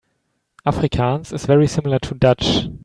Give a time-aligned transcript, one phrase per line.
[0.65, 2.65] Afrikaans is very similar to Dutch.